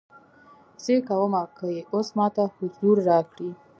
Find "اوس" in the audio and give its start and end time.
1.93-2.07